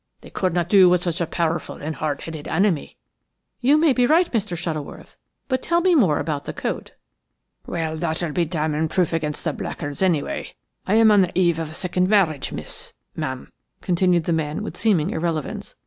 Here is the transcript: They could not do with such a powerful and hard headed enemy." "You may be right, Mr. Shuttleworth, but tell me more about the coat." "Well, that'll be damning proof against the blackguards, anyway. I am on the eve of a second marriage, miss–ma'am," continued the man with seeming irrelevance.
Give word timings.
They 0.21 0.31
could 0.31 0.55
not 0.55 0.67
do 0.67 0.89
with 0.89 1.03
such 1.03 1.21
a 1.21 1.27
powerful 1.27 1.75
and 1.75 1.95
hard 1.95 2.21
headed 2.21 2.47
enemy." 2.47 2.97
"You 3.59 3.77
may 3.77 3.93
be 3.93 4.07
right, 4.07 4.31
Mr. 4.31 4.57
Shuttleworth, 4.57 5.15
but 5.47 5.61
tell 5.61 5.79
me 5.79 5.93
more 5.93 6.17
about 6.17 6.45
the 6.45 6.53
coat." 6.53 6.93
"Well, 7.67 7.95
that'll 7.97 8.31
be 8.31 8.45
damning 8.45 8.87
proof 8.87 9.13
against 9.13 9.43
the 9.43 9.53
blackguards, 9.53 10.01
anyway. 10.01 10.55
I 10.87 10.95
am 10.95 11.11
on 11.11 11.21
the 11.21 11.39
eve 11.39 11.59
of 11.59 11.69
a 11.69 11.73
second 11.75 12.09
marriage, 12.09 12.51
miss–ma'am," 12.51 13.51
continued 13.81 14.23
the 14.23 14.33
man 14.33 14.63
with 14.63 14.75
seeming 14.75 15.11
irrelevance. 15.11 15.75